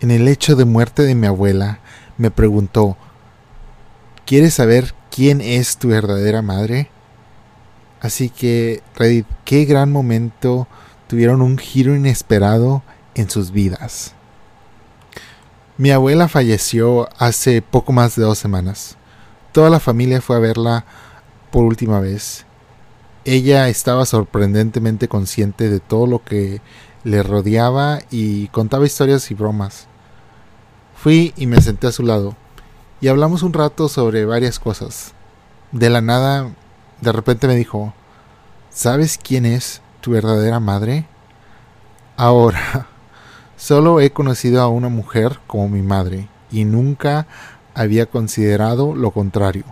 [0.00, 1.78] en el hecho de muerte de mi abuela,
[2.18, 2.96] me preguntó,
[4.24, 6.90] ¿quieres saber quién es tu verdadera madre?
[8.00, 10.66] Así que Reddit, qué gran momento
[11.06, 12.82] tuvieron un giro inesperado
[13.14, 14.14] en sus vidas.
[15.78, 18.96] Mi abuela falleció hace poco más de dos semanas.
[19.52, 20.84] Toda la familia fue a verla
[21.50, 22.46] por última vez.
[23.24, 26.60] Ella estaba sorprendentemente consciente de todo lo que
[27.04, 29.86] le rodeaba y contaba historias y bromas.
[30.94, 32.36] Fui y me senté a su lado
[33.00, 35.12] y hablamos un rato sobre varias cosas.
[35.72, 36.50] De la nada,
[37.00, 37.92] de repente me dijo,
[38.70, 41.04] ¿sabes quién es tu verdadera madre?
[42.16, 42.86] Ahora,
[43.56, 47.26] solo he conocido a una mujer como mi madre y nunca
[47.74, 49.64] había considerado lo contrario.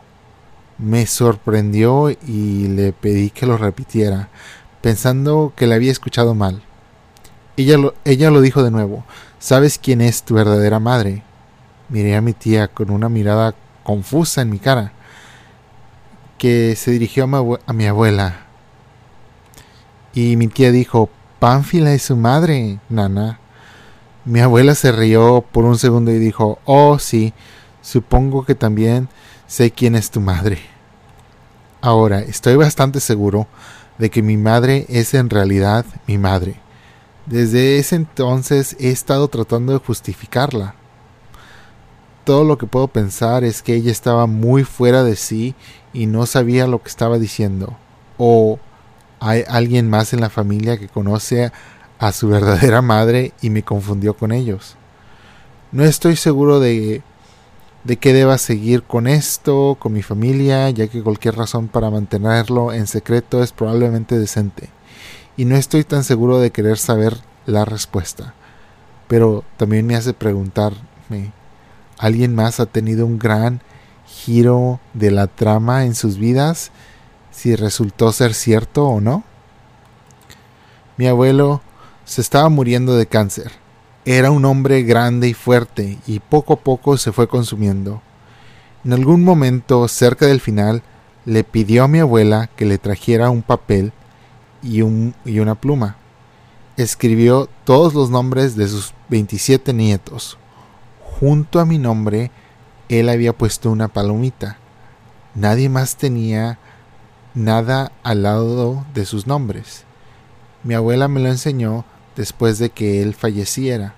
[0.77, 4.29] Me sorprendió y le pedí que lo repitiera,
[4.81, 6.63] pensando que le había escuchado mal.
[7.57, 9.05] Ella lo, ella lo dijo de nuevo.
[9.39, 11.23] ¿Sabes quién es tu verdadera madre?
[11.89, 13.55] Miré a mi tía con una mirada
[13.85, 14.91] confusa en mi cara,
[16.39, 18.44] que se dirigió a mi abuela.
[20.15, 23.39] Y mi tía dijo, Pánfila es su madre, nana.
[24.25, 27.35] Mi abuela se rió por un segundo y dijo, oh sí,
[27.83, 29.11] supongo que también
[29.47, 30.59] sé quién es tu madre.
[31.83, 33.47] Ahora, estoy bastante seguro
[33.99, 36.57] de que mi madre es en realidad mi madre.
[37.27, 40.75] Desde ese entonces he estado tratando de justificarla.
[42.25, 45.55] Todo lo que puedo pensar es que ella estaba muy fuera de sí
[45.93, 47.77] y no sabía lo que estaba diciendo.
[48.17, 48.59] O
[49.25, 51.51] hay alguien más en la familia que conoce
[51.99, 54.77] a su verdadera madre y me confundió con ellos.
[55.73, 57.01] No estoy seguro de,
[57.85, 62.71] de que deba seguir con esto, con mi familia, ya que cualquier razón para mantenerlo
[62.75, 64.69] en secreto es probablemente decente.
[65.39, 67.17] Y no estoy tan seguro de querer saber
[67.47, 68.35] la respuesta.
[69.09, 71.33] Pero también me hace preguntarme,
[71.97, 73.63] ¿alguien más ha tenido un gran
[74.07, 76.73] giro de la trama en sus vidas?
[77.35, 79.25] Si resultó ser cierto o no.
[80.97, 81.61] Mi abuelo
[82.05, 83.51] se estaba muriendo de cáncer.
[84.05, 88.03] Era un hombre grande y fuerte y poco a poco se fue consumiendo.
[88.85, 90.83] En algún momento, cerca del final,
[91.25, 93.93] le pidió a mi abuela que le trajera un papel
[94.63, 95.97] y, un, y una pluma.
[96.77, 100.39] Escribió todos los nombres de sus 27 nietos.
[101.19, 102.31] Junto a mi nombre,
[102.89, 104.59] él había puesto una palomita.
[105.35, 106.59] Nadie más tenía
[107.35, 109.85] nada al lado de sus nombres.
[110.63, 111.85] Mi abuela me lo enseñó
[112.17, 113.95] después de que él falleciera.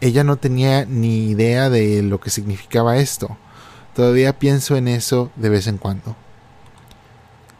[0.00, 3.36] Ella no tenía ni idea de lo que significaba esto.
[3.94, 6.16] Todavía pienso en eso de vez en cuando.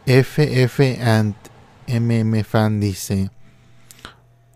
[0.05, 1.35] FF and
[1.87, 3.29] MM Fan dice: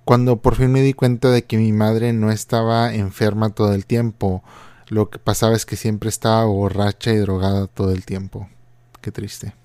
[0.05, 3.85] Cuando por fin me di cuenta de que mi madre no estaba enferma todo el
[3.85, 4.43] tiempo,
[4.87, 8.49] lo que pasaba es que siempre estaba borracha y drogada todo el tiempo.
[9.01, 9.60] Qué triste.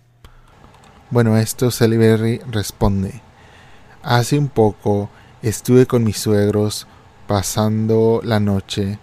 [1.09, 3.22] Bueno, esto Sally responde.
[4.03, 5.09] Hace un poco
[5.41, 6.89] estuve con mis suegros
[7.28, 8.99] pasando la noche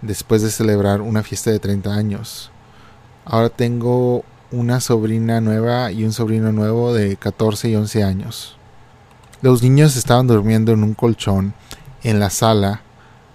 [0.00, 2.50] después de celebrar una fiesta de 30 años.
[3.26, 8.56] Ahora tengo una sobrina nueva y un sobrino nuevo de 14 y 11 años.
[9.42, 11.52] Los niños estaban durmiendo en un colchón
[12.02, 12.80] en la sala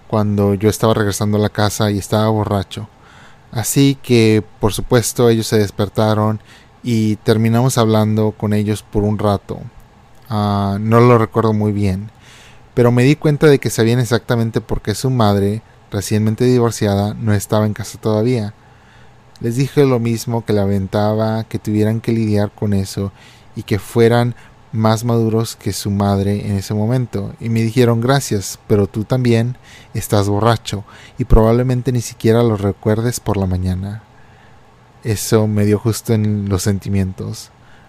[0.08, 2.88] cuando yo estaba regresando a la casa y estaba borracho.
[3.52, 6.40] Así que, por supuesto, ellos se despertaron
[6.90, 9.60] y terminamos hablando con ellos por un rato.
[10.30, 12.10] Ah, no lo recuerdo muy bien,
[12.72, 15.60] pero me di cuenta de que sabían exactamente por qué su madre,
[15.90, 18.54] recientemente divorciada, no estaba en casa todavía.
[19.40, 23.12] Les dije lo mismo que la aventaba, que tuvieran que lidiar con eso
[23.54, 24.34] y que fueran
[24.72, 27.34] más maduros que su madre en ese momento.
[27.38, 29.58] Y me dijeron gracias, pero tú también
[29.92, 30.84] estás borracho
[31.18, 34.07] y probablemente ni siquiera lo recuerdes por la mañana.
[35.08, 37.48] Eso me dio justo en los sentimientos.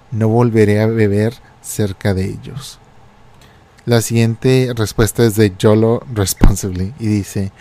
[0.10, 2.80] No volveré a beber cerca de ellos.
[3.84, 7.52] La siguiente respuesta es de Yolo Responsibly y dice,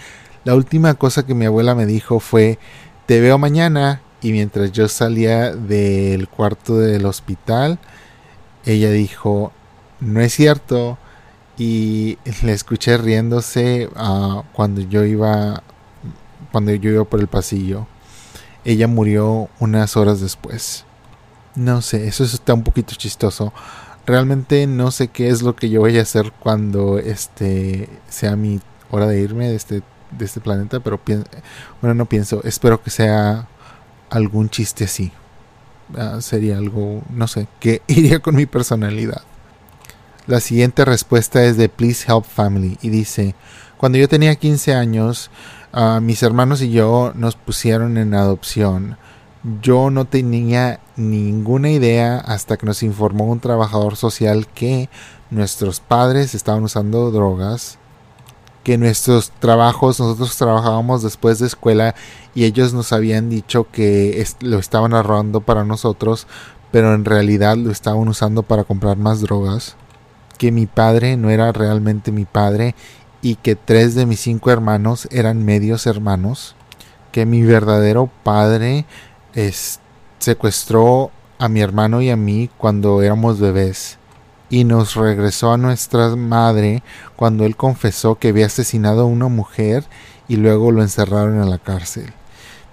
[0.44, 2.60] la última cosa que mi abuela me dijo fue,
[3.06, 7.80] te veo mañana y mientras yo salía del cuarto del hospital,
[8.64, 9.50] ella dijo,
[9.98, 10.98] no es cierto
[11.56, 15.64] y le escuché riéndose uh, cuando yo iba
[16.52, 17.88] cuando yo iba por el pasillo.
[18.68, 20.84] Ella murió unas horas después.
[21.54, 23.54] No sé, eso está un poquito chistoso.
[24.04, 28.60] realmente no sé qué es lo que yo voy a hacer cuando este sea mi
[28.90, 31.00] hora de irme de este de este planeta, pero
[31.80, 33.48] bueno, no pienso, espero que sea
[34.10, 35.12] algún chiste así.
[35.96, 39.22] Ah, sería algo, no sé, que iría con mi personalidad.
[40.26, 43.34] La siguiente respuesta es de Please Help Family y dice,
[43.78, 45.30] cuando yo tenía 15 años,
[45.72, 48.98] ah, mis hermanos y yo nos pusieron en adopción.
[49.62, 54.90] Yo no tenía ninguna idea hasta que nos informó un trabajador social que
[55.30, 57.78] nuestros padres estaban usando drogas,
[58.64, 61.94] que nuestros trabajos, nosotros trabajábamos después de escuela
[62.34, 66.26] y ellos nos habían dicho que lo estaban ahorrando para nosotros,
[66.72, 69.76] pero en realidad lo estaban usando para comprar más drogas
[70.38, 72.74] que mi padre no era realmente mi padre
[73.22, 76.54] y que tres de mis cinco hermanos eran medios hermanos,
[77.12, 78.84] que mi verdadero padre
[80.18, 83.98] secuestró a mi hermano y a mí cuando éramos bebés
[84.50, 86.82] y nos regresó a nuestra madre
[87.16, 89.84] cuando él confesó que había asesinado a una mujer
[90.26, 92.12] y luego lo encerraron en la cárcel.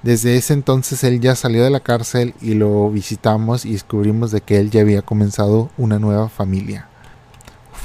[0.02, 4.42] Desde ese entonces él ya salió de la cárcel y lo visitamos y descubrimos de
[4.42, 6.88] que él ya había comenzado una nueva familia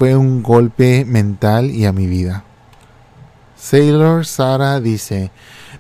[0.01, 2.43] fue un golpe mental y a mi vida.
[3.61, 5.31] Sailor Sara dice,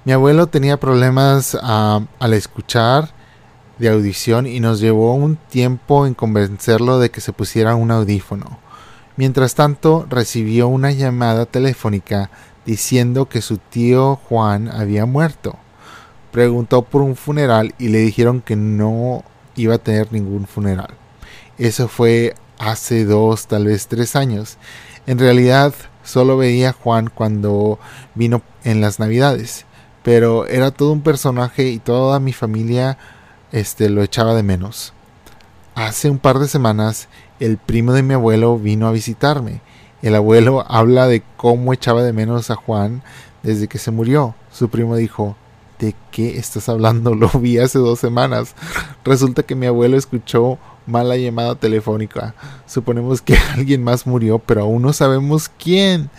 [0.04, 3.08] mi abuelo tenía problemas al escuchar
[3.78, 8.58] de audición y nos llevó un tiempo en convencerlo de que se pusiera un audífono.
[9.16, 12.30] Mientras tanto, recibió una llamada telefónica
[12.66, 15.56] diciendo que su tío Juan había muerto.
[16.32, 19.24] Preguntó por un funeral y le dijeron que no
[19.56, 20.90] iba a tener ningún funeral.
[21.56, 24.58] Eso fue hace dos, tal vez tres años.
[25.06, 27.78] En realidad solo veía a Juan cuando
[28.14, 29.66] vino en las navidades,
[30.02, 32.98] pero era todo un personaje y toda mi familia
[33.52, 34.92] este, lo echaba de menos.
[35.74, 37.08] Hace un par de semanas
[37.38, 39.60] el primo de mi abuelo vino a visitarme.
[40.02, 43.02] El abuelo habla de cómo echaba de menos a Juan
[43.42, 44.34] desde que se murió.
[44.52, 45.36] Su primo dijo,
[45.78, 47.14] ¿de qué estás hablando?
[47.16, 48.54] Lo vi hace dos semanas.
[49.04, 50.58] Resulta que mi abuelo escuchó
[50.90, 52.34] mala llamada telefónica.
[52.66, 56.10] Suponemos que alguien más murió, pero aún no sabemos quién.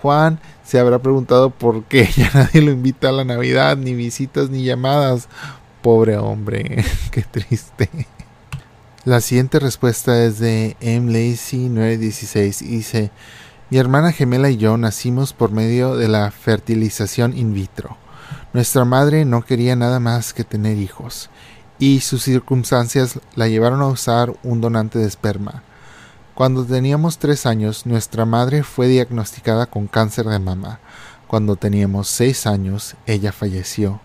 [0.00, 4.50] Juan se habrá preguntado por qué ya nadie lo invita a la Navidad, ni visitas
[4.50, 5.28] ni llamadas.
[5.82, 7.88] Pobre hombre, qué triste.
[9.04, 11.10] La siguiente respuesta es de M.
[11.10, 13.10] Lacey 916 y dice,
[13.70, 17.96] mi hermana gemela y yo nacimos por medio de la fertilización in vitro.
[18.52, 21.30] Nuestra madre no quería nada más que tener hijos
[21.80, 25.62] y sus circunstancias la llevaron a usar un donante de esperma.
[26.34, 30.78] Cuando teníamos tres años, nuestra madre fue diagnosticada con cáncer de mama.
[31.26, 34.00] Cuando teníamos seis años, ella falleció.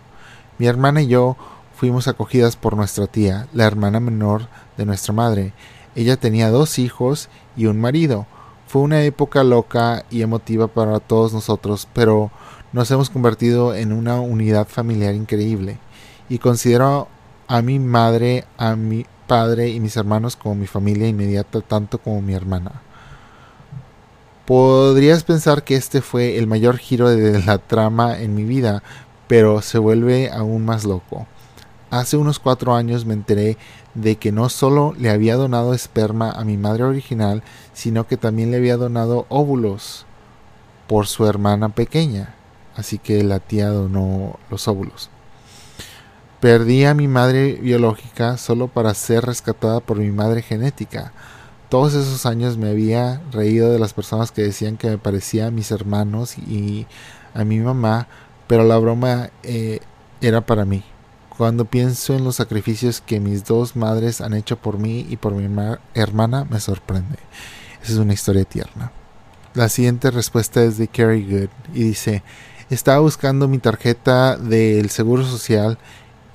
[0.57, 1.36] Mi hermana y yo
[1.75, 4.48] fuimos acogidas por nuestra tía, la hermana menor
[4.78, 5.54] de nuestra madre.
[5.95, 8.25] Ella tenía dos hijos y un marido.
[8.68, 12.31] Fue una época loca y emotiva para todos nosotros, pero
[12.71, 15.78] nos hemos convertido en una unidad familiar increíble.
[16.30, 17.10] Y considero
[17.47, 22.21] a mi madre, a mi padre y mis hermanos como mi familia inmediata, tanto como
[22.21, 22.81] mi hermana.
[24.45, 28.83] Podrías pensar que este fue el mayor giro de la trama en mi vida,
[29.27, 31.27] pero se vuelve aún más loco.
[31.89, 33.57] Hace unos cuatro años me enteré
[33.94, 37.42] de que no solo le había donado esperma a mi madre original,
[37.73, 40.06] sino que también le había donado óvulos
[40.87, 42.35] por su hermana pequeña.
[42.75, 45.09] Así que la tía donó los óvulos.
[46.45, 51.11] Perdí a mi madre biológica solo para ser rescatada por mi madre genética.
[51.69, 55.52] Todos esos años me había reído de las personas que decían que me parecía a
[55.52, 56.85] mis hermanos y
[57.33, 58.07] a mi mamá,
[58.45, 59.80] pero la broma eh,
[60.21, 60.83] era para mí.
[61.35, 65.33] Cuando pienso en los sacrificios que mis dos madres han hecho por mí y por
[65.33, 65.45] mi
[65.95, 67.18] hermana, me sorprende.
[67.81, 68.92] Esa es una historia tierna.
[69.56, 72.21] La siguiente respuesta es de Carrie Good y dice,
[72.69, 75.80] estaba buscando mi tarjeta del Seguro Social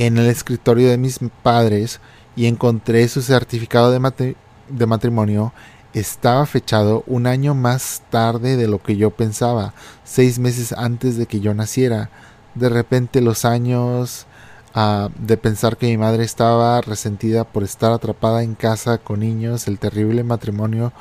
[0.01, 2.01] en el escritorio de mis padres
[2.35, 5.53] y encontré su certificado de, matrimonio.
[5.93, 11.27] Estaba fechado un año más tarde de lo que yo pensaba, seis meses antes de
[11.27, 12.09] que yo naciera.
[12.55, 14.27] De repente los años
[14.75, 19.69] uh, de pensar que mi madre estaba resentida por estar atrapada en casa con niños,
[19.69, 20.95] el terrible matrimonio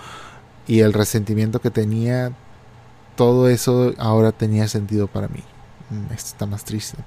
[0.67, 2.33] y el resentimiento que tenía,
[3.15, 5.43] todo eso ahora tenía sentido para mí.
[5.89, 6.97] Mm, esto está más triste.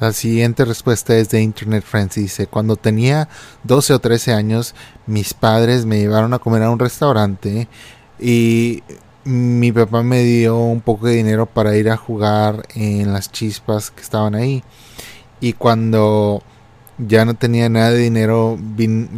[0.00, 2.14] La siguiente respuesta es de Internet Friends.
[2.14, 3.28] Dice, cuando tenía
[3.64, 4.74] 12 o 13 años,
[5.06, 7.68] mis padres me llevaron a comer a un restaurante
[8.18, 8.82] y
[9.24, 13.90] mi papá me dio un poco de dinero para ir a jugar en las chispas
[13.90, 14.64] que estaban ahí.
[15.38, 16.42] Y cuando
[16.96, 18.58] ya no tenía nada de dinero,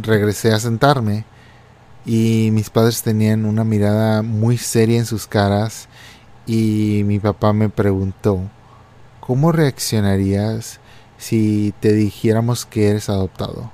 [0.01, 1.25] regresé a sentarme.
[2.05, 5.87] y mis padres tenían una mirada muy seria en sus caras
[6.45, 8.41] y mi papá me preguntó,
[9.25, 10.81] ¿cómo reaccionarías
[11.17, 13.71] si te dijéramos que eres adoptado?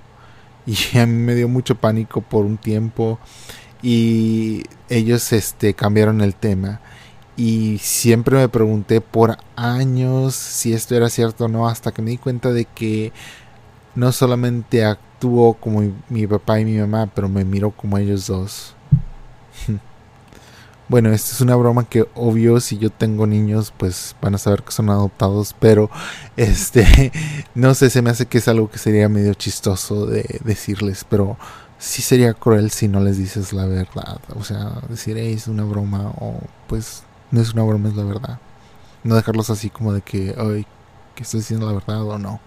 [0.67, 3.17] Y a mí me dio mucho pánico por un tiempo
[3.81, 6.81] y ellos este cambiaron el tema
[7.35, 12.11] y siempre me pregunté por años si esto era cierto o no hasta que me
[12.11, 13.11] di cuenta de que
[13.95, 18.75] no solamente actuó como mi, papá y mi mamá, pero me miró como ellos dos.
[20.89, 24.63] bueno, esta es una broma que obvio si yo tengo niños pues van a saber
[24.63, 25.89] que son adoptados, pero
[26.37, 27.11] este
[27.55, 31.37] no sé, se me hace que es algo que sería medio chistoso de decirles, pero
[31.77, 36.11] sí sería cruel si no les dices la verdad, o sea, decir es una broma
[36.19, 38.39] o pues no es una broma, es la verdad.
[39.03, 40.65] No dejarlos así como de que, ay,
[41.15, 42.39] que estoy diciendo la verdad o no.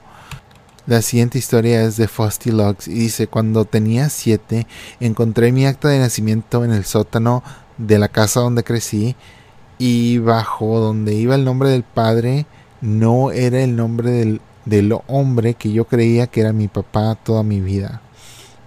[0.86, 4.66] La siguiente historia es de Fusty Logs y dice, cuando tenía siete,
[4.98, 7.44] encontré mi acta de nacimiento en el sótano
[7.86, 9.16] de la casa donde crecí
[9.78, 12.46] y bajo donde iba el nombre del padre
[12.80, 17.42] no era el nombre del, del hombre que yo creía que era mi papá toda
[17.42, 18.00] mi vida.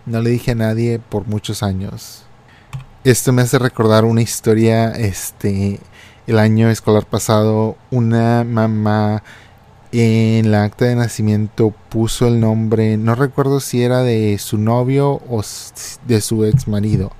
[0.06, 2.24] No le dije a nadie por muchos años.
[3.04, 5.80] Esto me hace recordar una historia, este,
[6.28, 9.24] el año escolar pasado, una mamá
[9.92, 15.22] en la acta de nacimiento puso el nombre, no recuerdo si era de su novio
[15.30, 15.42] o
[16.08, 17.12] de su ex marido,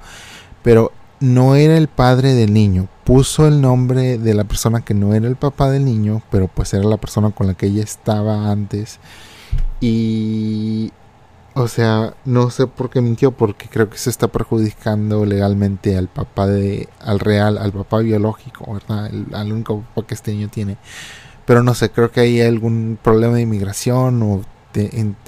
[0.62, 5.14] pero no era el padre del niño, puso el nombre de la persona que no
[5.14, 8.52] era el papá del niño, pero pues era la persona con la que ella estaba
[8.52, 9.00] antes.
[9.80, 10.92] Y
[11.58, 16.10] o sea, no sé por qué mintió, porque creo que se está perjudicando legalmente al
[16.10, 19.10] papá de, al real, al papá biológico, ¿verdad?
[19.32, 20.78] Al único papá que este niño tiene.
[21.46, 24.42] Pero no sé, creo que hay algún problema de inmigración o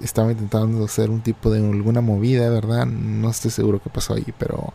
[0.04, 2.86] estaba intentando hacer un tipo de alguna movida, ¿verdad?
[2.86, 4.74] No estoy seguro qué pasó ahí, pero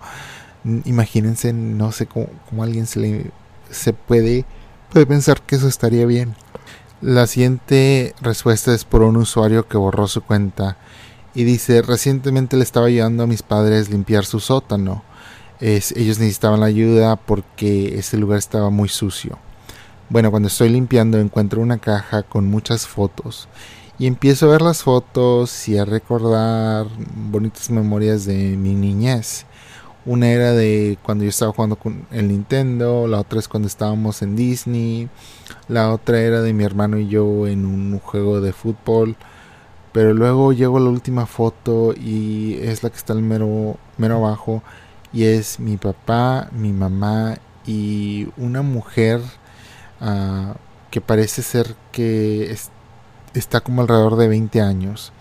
[0.64, 2.28] imagínense, no sé cómo,
[2.62, 3.31] alguien se le
[3.71, 4.45] se puede,
[4.90, 6.35] puede pensar que eso estaría bien.
[7.00, 10.76] La siguiente respuesta es por un usuario que borró su cuenta
[11.35, 15.02] y dice, recientemente le estaba ayudando a mis padres limpiar su sótano.
[15.61, 19.38] ellos necesitaban la ayuda porque ese lugar estaba muy sucio.
[20.11, 23.49] Bueno, cuando estoy limpiando encuentro una caja con muchas fotos
[23.99, 26.87] y empiezo a ver las fotos y a recordar
[27.31, 29.47] bonitas memorias de mi niñez.
[30.04, 34.23] Una era de cuando yo estaba jugando con el Nintendo, la otra es cuando estábamos
[34.23, 35.09] en Disney,
[35.68, 39.16] la otra era de mi hermano y yo en un juego de fútbol.
[39.92, 44.62] Pero luego llegó la última foto y es la que está el mero, mero abajo
[45.12, 49.21] y es mi papá, mi mamá y una mujer
[50.04, 50.56] Ah,
[50.90, 52.54] que parece ser que
[53.35, 55.12] está como alrededor de 20 años.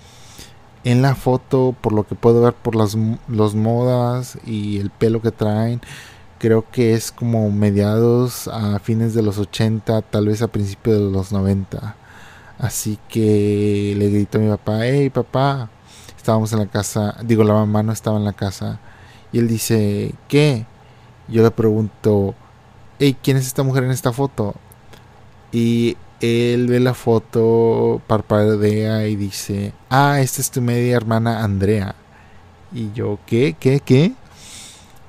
[0.84, 2.98] En la foto, por lo que puedo ver por las
[3.28, 5.80] los modas y el pelo que traen,
[6.40, 11.12] creo que es como mediados a fines de los 80, tal vez a principios de
[11.12, 11.96] los 90.
[12.58, 15.70] Así que le grito a mi papá, hey papá,
[16.18, 18.80] estábamos en la casa, digo la mamá no estaba en la casa.
[19.32, 20.66] Y él dice, ¿qué?
[21.28, 22.36] Yo le pregunto,
[23.00, 24.56] hey, ¿quién es esta mujer en esta foto?
[25.52, 31.96] Y él ve la foto, parpadea y dice, ah, esta es tu media hermana Andrea.
[32.72, 33.56] Y yo, ¿qué?
[33.60, 33.80] ¿Qué?
[33.80, 34.14] ¿Qué?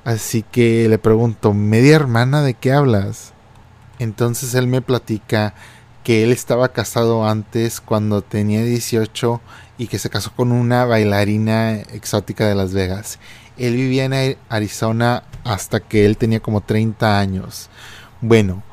[0.03, 3.33] Así que le pregunto, ¿media hermana de qué hablas?
[3.99, 5.53] Entonces él me platica
[6.03, 9.39] que él estaba casado antes cuando tenía 18
[9.77, 13.19] y que se casó con una bailarina exótica de Las Vegas.
[13.57, 17.69] Él vivía en Arizona hasta que él tenía como 30 años.
[18.19, 18.63] Bueno,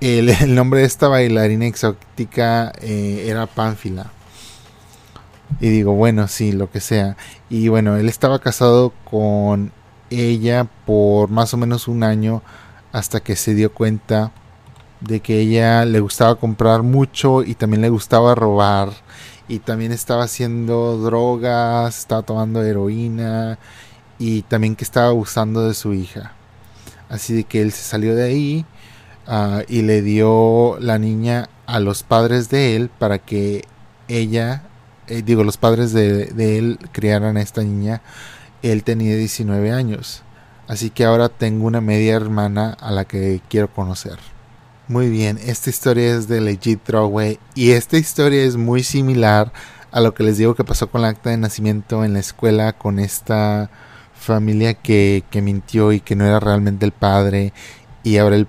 [0.40, 4.10] el, nombre de esta bailarina exótica eh, era Pánfila.
[5.60, 7.16] Y digo, bueno, sí, lo que sea.
[7.50, 9.72] Y bueno, él estaba casado con
[10.08, 12.42] ella por más o menos un año
[12.92, 14.32] hasta que se dio cuenta
[15.00, 18.90] de que ella le gustaba comprar mucho y también le gustaba robar
[19.48, 23.58] y también estaba haciendo drogas, estaba tomando heroína
[24.18, 26.32] y también que estaba abusando de su hija.
[27.08, 28.66] Así de que él se salió de ahí
[29.26, 33.64] Ah, y le dio la niña a los padres de él para que
[34.08, 34.64] ella,
[35.06, 38.02] eh, digo, los padres de, él criaran a esta niña.
[38.62, 40.22] Él tenía 19 años.
[40.66, 44.18] Así que ahora tengo una media hermana a la que quiero conocer.
[44.88, 49.52] Muy bien, esta historia es de Legit Throwaway y esta historia es muy similar
[49.92, 52.72] a lo que les digo que pasó con la acta de nacimiento en la escuela
[52.72, 53.70] con esta
[54.12, 57.52] familia que, que mintió y que no era realmente el padre
[58.02, 58.48] y ahora el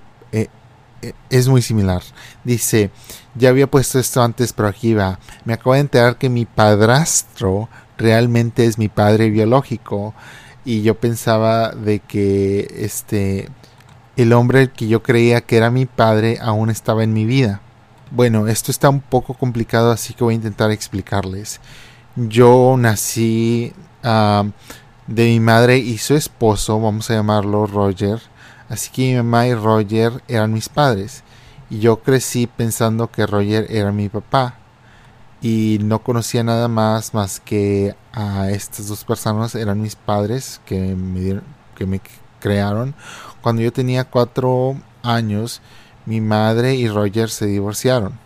[1.30, 2.02] es muy similar.
[2.44, 2.92] Dice,
[3.36, 5.20] ya había puesto esto antes, pero aquí va.
[5.46, 10.14] Me acabo de enterar que mi padrastro realmente es mi padre biológico.
[10.64, 13.50] y yo pensaba de que este
[14.16, 17.62] el hombre que yo creía que era mi padre aún estaba en mi vida.
[18.12, 21.62] Bueno, esto está un poco complicado, así que voy a intentar explicarles.
[22.16, 28.22] Yo nací de mi madre y su esposo, vamos a llamarlo Roger.
[28.72, 31.24] Así que mi mamá y Roger eran mis padres.
[31.70, 34.56] Y yo crecí pensando que Roger era mi papá.
[35.42, 40.96] Y no conocía nada más más que a estas dos personas eran mis padres que
[40.96, 41.42] me,
[41.76, 42.00] que me
[42.40, 42.96] crearon.
[43.42, 45.62] Cuando yo tenía cuatro años,
[46.06, 48.20] mi madre y Roger se divorciaron.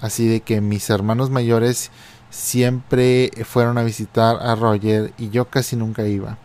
[0.00, 1.90] Así de que mis hermanos mayores
[2.30, 6.38] siempre fueron a visitar a Roger y yo casi nunca iba.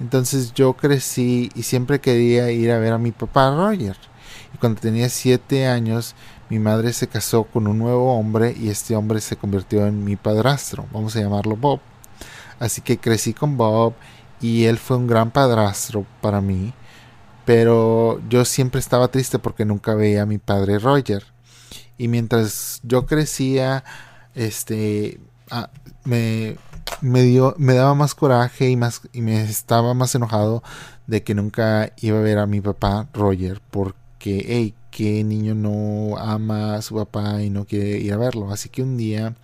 [0.00, 3.96] Entonces yo crecí y siempre quería ir a ver a mi papá Roger.
[4.54, 6.14] Y cuando tenía siete años,
[6.48, 10.16] mi madre se casó con un nuevo hombre y este hombre se convirtió en mi
[10.16, 10.86] padrastro.
[10.92, 11.80] Vamos a llamarlo Bob.
[12.58, 13.94] Así que crecí con Bob
[14.40, 16.72] y él fue un gran padrastro para mí.
[17.44, 21.24] Pero yo siempre estaba triste porque nunca veía a mi padre Roger.
[21.98, 23.84] Y mientras yo crecía,
[24.34, 25.68] este, ah,
[26.04, 26.56] me,
[27.00, 30.62] me, dio, me daba más coraje y, más, y me estaba más enojado
[31.06, 33.60] de que nunca iba a ver a mi papá Roger.
[33.70, 38.52] Porque, hey, qué niño no ama a su papá y no quiere ir a verlo.
[38.52, 39.34] Así que un día,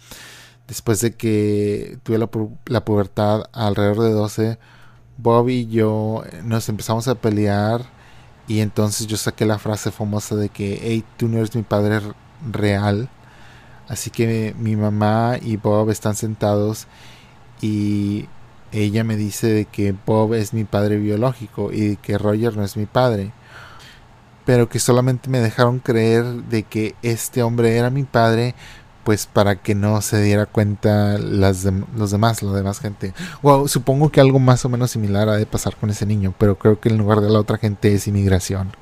[0.69, 2.29] después de que tuve la,
[2.67, 4.59] la pubertad alrededor de 12,
[5.19, 7.83] Bob y yo nos empezamos a pelear
[8.49, 12.01] y entonces yo saqué la frase famosa de que, hey, tú no eres mi padre
[12.53, 13.09] real.
[13.89, 16.87] Así que mi mamá y Bob están sentados
[17.61, 18.29] y
[18.73, 22.77] ella me dice de que Bob es mi padre biológico y que Roger no es
[22.77, 23.33] mi padre.
[24.45, 28.55] Pero que solamente me dejaron creer de que este hombre era mi padre
[29.07, 31.65] pues para que no se diera cuenta las
[31.97, 33.15] los demás, la demás gente.
[33.67, 36.81] Supongo que algo más o menos similar ha de pasar con ese niño, pero creo
[36.81, 38.73] que en lugar de la otra gente es inmigración.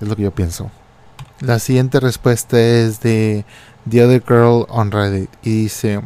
[0.00, 0.70] Es lo que yo pienso.
[1.40, 3.44] La siguiente respuesta es de
[3.90, 6.00] The Other Girl on Reddit y dice,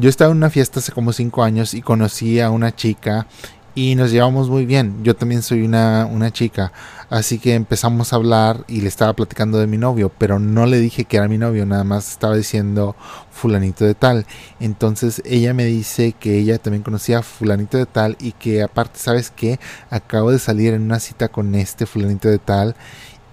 [0.00, 3.26] yo estaba en una fiesta hace como 5 años y conocí a una chica
[3.74, 5.04] y nos llevamos muy bien.
[5.04, 6.72] Yo también soy una, una chica.
[7.10, 10.78] Así que empezamos a hablar y le estaba platicando de mi novio, pero no le
[10.78, 12.96] dije que era mi novio, nada más estaba diciendo
[13.30, 14.26] fulanito de tal.
[14.58, 18.98] Entonces ella me dice que ella también conocía a fulanito de tal y que aparte,
[18.98, 19.60] ¿sabes qué?
[19.90, 22.74] Acabo de salir en una cita con este fulanito de tal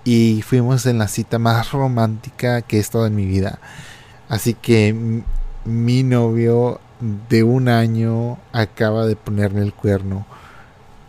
[0.04, 3.60] y fuimos en la cita más romántica que he estado en mi vida.
[4.30, 5.24] Así que
[5.68, 6.80] mi novio
[7.30, 10.26] de un año acaba de ponerme el cuerno.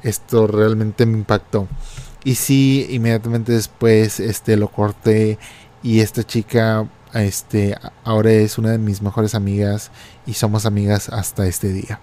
[0.02, 1.68] Esto realmente me impactó.
[2.24, 5.38] Y sí, inmediatamente después este lo corté
[5.82, 9.90] y esta chica este ahora es una de mis mejores amigas
[10.26, 12.00] y somos amigas hasta este día.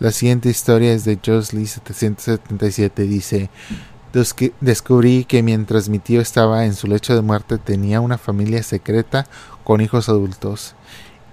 [0.00, 3.48] La siguiente historia es de Josley 777 dice
[4.60, 9.26] Descubrí que mientras mi tío estaba en su lecho de muerte tenía una familia secreta
[9.62, 10.74] con hijos adultos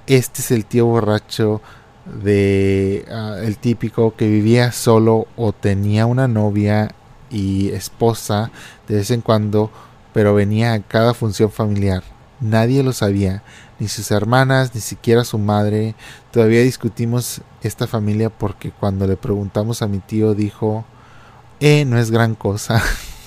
[0.07, 1.61] este es el tío borracho
[2.05, 6.93] de ah, el típico que vivía solo o tenía una novia
[7.29, 8.51] y esposa
[8.87, 9.71] de vez en cuando,
[10.13, 12.03] pero venía a cada función familiar.
[12.39, 13.43] Nadie lo sabía,
[13.79, 15.95] ni sus hermanas, ni siquiera su madre.
[16.31, 20.83] Todavía discutimos esta familia porque cuando le preguntamos a mi tío dijo,
[21.59, 22.81] eh, no es gran cosa.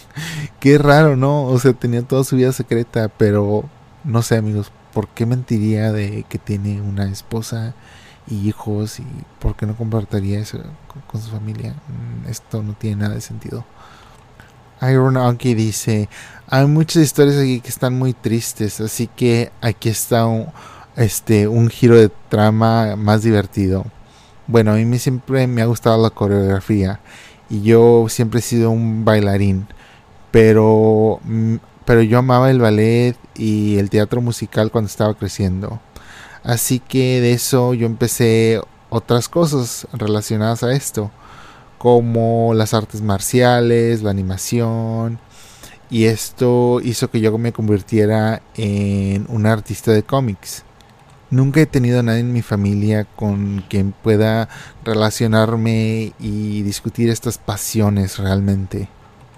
[0.61, 1.45] Qué raro, ¿no?
[1.45, 3.65] O sea, tenía toda su vida secreta, pero
[4.03, 7.75] no sé amigos, ¿por qué mentiría de que tiene una esposa
[8.27, 9.05] y hijos y
[9.41, 10.61] por qué no compartiría eso
[11.11, 11.73] con, su familia?
[11.73, 13.65] Mm, esto no tiene nada de sentido.
[14.89, 16.09] Iron Anki dice,
[16.49, 20.47] hay muchas historias aquí que están muy tristes, así que aquí está un,
[20.97, 23.85] este, un giro de trama más divertido.
[24.47, 27.01] Bueno, a mí siempre me ha gustado la coreografía
[27.51, 29.67] y yo siempre he sido un bailarín,
[30.31, 35.81] pero mm, pero yo amaba el ballet y el teatro musical cuando estaba creciendo.
[36.43, 41.11] Así que de eso yo empecé otras cosas relacionadas a esto,
[41.79, 45.19] como las artes marciales, la animación,
[45.91, 50.65] y esto hizo que yo me convirtiera en un artista de cómics.
[51.31, 54.49] Nunca he tenido a nadie en mi familia con quien pueda
[54.85, 58.89] relacionarme y discutir estas pasiones realmente.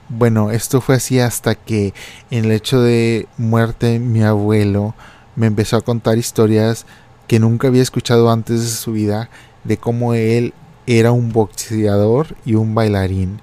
[0.08, 1.92] Bueno, esto fue así hasta que
[2.30, 4.94] en el hecho de muerte mi abuelo
[5.34, 6.86] me empezó a contar historias
[7.26, 9.30] que nunca había escuchado antes de su vida
[9.64, 10.54] de cómo él
[10.86, 13.40] era un boxeador y un bailarín.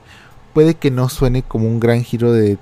[0.54, 2.58] Puede que no suene como un gran giro de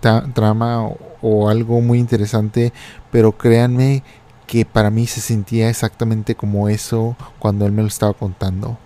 [0.00, 0.88] trama
[1.22, 2.72] o algo muy interesante,
[3.12, 4.02] pero créanme
[4.48, 8.78] que para mí se sentía exactamente como eso cuando él me lo estaba contando.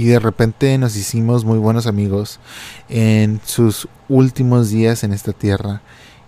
[0.00, 2.40] Y de repente nos hicimos muy buenos amigos
[2.88, 5.82] en sus últimos días en esta tierra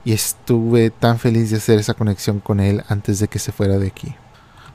[0.04, 3.78] y estuve tan feliz de hacer esa conexión con él antes de que se fuera
[3.78, 4.14] de aquí.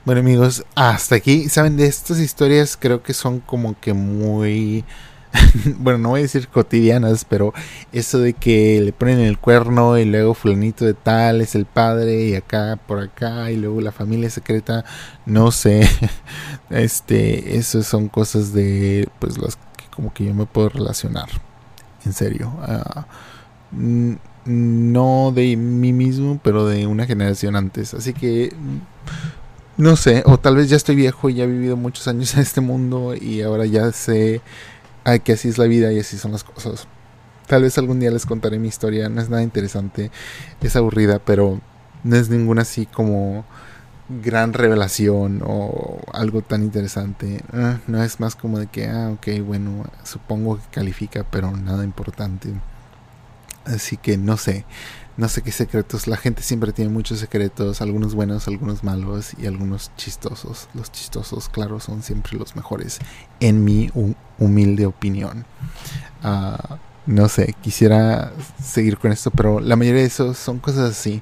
[0.04, 4.84] Bueno amigos, hasta aquí, saben, de estas historias creo que son como que muy
[5.78, 7.52] bueno, no voy a decir cotidianas, pero
[7.92, 12.24] eso de que le ponen el cuerno y luego fulanito de tal es el padre
[12.24, 14.84] y acá por acá y luego la familia secreta,
[15.26, 15.88] no sé.
[16.70, 21.28] Este, eso son cosas de pues las que como que yo me puedo relacionar.
[22.04, 22.52] En serio.
[22.60, 23.06] Ah,
[23.70, 27.94] no de mí mismo, pero de una generación antes.
[27.94, 28.52] Así que
[29.78, 32.40] no sé, o tal vez ya estoy viejo y ya he vivido muchos años en
[32.40, 34.40] este mundo y ahora ya sé
[35.20, 36.86] que así es la vida y así son las cosas.
[37.46, 40.10] Tal vez algún día les contaré mi historia, no es nada interesante,
[40.60, 41.60] es aburrida, pero
[42.04, 43.46] no es ninguna así como
[44.08, 47.42] gran revelación o algo tan interesante.
[47.52, 51.84] Ah, no es más como de que, ah, ok, bueno, supongo que califica, pero nada
[51.84, 52.52] importante.
[53.64, 54.64] Así que no sé,
[55.18, 56.06] no sé qué secretos.
[56.06, 60.68] La gente siempre tiene muchos secretos, algunos buenos, algunos malos y algunos chistosos.
[60.74, 63.00] Los chistosos, claro, son siempre los mejores,
[63.40, 63.90] en mi
[64.38, 65.44] humilde opinión.
[66.22, 71.20] Ah, no sé, quisiera seguir con esto, pero la mayoría de esos son cosas así.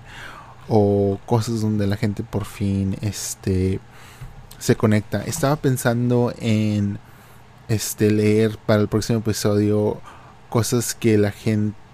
[0.69, 3.81] O cosas donde la gente por fin este,
[4.59, 5.23] se conecta.
[5.25, 6.99] Estaba pensando en
[7.69, 10.03] este, leer para el próximo episodio
[10.51, 11.86] cosas que la gente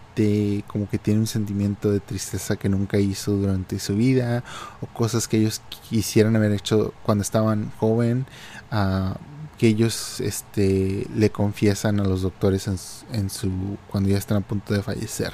[0.66, 4.44] como que tiene un sentimiento de tristeza que nunca hizo durante su vida
[4.80, 8.26] o cosas que ellos quisieran haber hecho cuando estaban joven
[8.72, 9.14] uh,
[9.58, 12.68] que ellos este le confiesan a los doctores
[13.12, 15.32] en, su cuando ya están a punto de fallecer.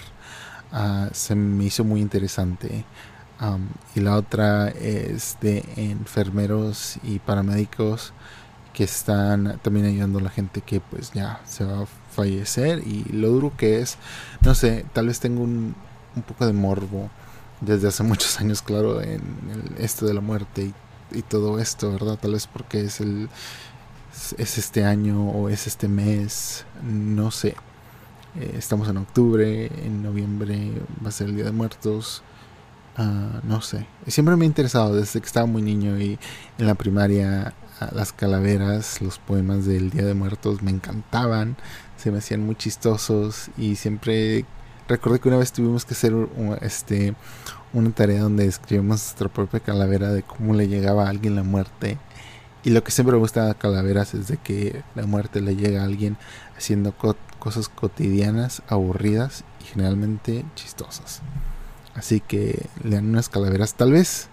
[0.73, 2.85] Uh, se me hizo muy interesante.
[3.95, 8.13] Y la otra es de enfermeros y paramédicos
[8.73, 13.05] que están también ayudando a la gente que pues ya se va a fallecer y
[13.13, 13.97] lo duro que es,
[14.41, 15.75] no sé, tal vez tengo un,
[16.17, 17.11] un poco de morbo
[17.61, 20.73] desde hace muchos años, claro, en el, esto de la muerte
[21.13, 22.19] y, todo esto, ¿verdad?
[22.21, 23.29] Tal vez porque es el
[24.37, 27.55] es este año o es este mes, no sé.
[28.39, 32.23] Eh, estamos en octubre, en noviembre va a ser el Día de Muertos.
[32.99, 33.87] Uh, no sé.
[34.09, 36.19] Siempre me ha interesado desde que estaba muy niño y
[36.59, 37.55] en la primaria
[37.93, 41.57] las calaveras, los poemas del Día de Muertos me encantaban,
[41.99, 44.45] se me hacían muy chistosos y siempre
[44.89, 46.15] recuerdo que una vez tuvimos que hacer
[46.63, 47.15] este
[47.73, 51.99] una tarea donde escribimos nuestra propia calavera de cómo le llegaba a alguien la muerte.
[52.65, 55.83] Y lo que siempre me gusta de calaveras es de que la muerte le llega
[55.83, 56.17] a alguien
[56.57, 56.95] haciendo
[57.39, 61.21] cosas cotidianas, aburridas y generalmente chistosas.
[61.95, 63.75] Así que lean unas calaveras.
[63.75, 64.29] Tal vez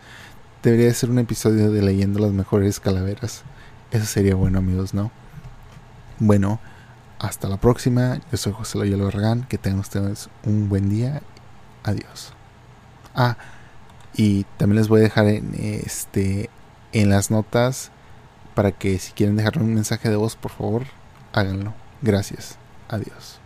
[0.63, 3.43] debería ser un episodio de leyendo las mejores calaveras.
[3.91, 5.11] Eso sería bueno, amigos, ¿no?
[6.19, 6.59] Bueno,
[7.19, 8.19] hasta la próxima.
[8.31, 9.43] Yo soy José Loyola Barragán.
[9.43, 11.21] Que tengan ustedes un buen día.
[11.83, 12.33] Adiós.
[13.13, 13.37] Ah,
[14.15, 16.49] y también les voy a dejar en, este,
[16.93, 17.91] en las notas
[18.55, 20.83] para que si quieren dejarme un mensaje de voz, por favor,
[21.33, 21.73] háganlo.
[22.01, 22.57] Gracias.
[22.87, 23.39] Adiós.